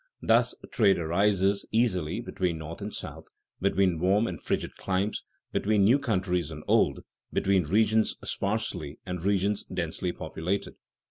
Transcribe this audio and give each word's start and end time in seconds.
Thus 0.23 0.55
trade 0.71 0.97
arises 0.97 1.63
easily 1.71 2.21
between 2.21 2.57
north 2.57 2.81
and 2.81 2.91
south, 2.91 3.25
between 3.61 3.99
warm 3.99 4.25
and 4.25 4.41
frigid 4.41 4.75
climes, 4.75 5.21
between 5.51 5.83
new 5.83 5.99
countries 5.99 6.49
and 6.49 6.63
old, 6.67 7.01
between 7.31 7.65
regions 7.65 8.15
sparsely 8.23 8.97
and 9.05 9.21
regions 9.21 9.63
densely 9.65 10.11
populated. 10.11 10.73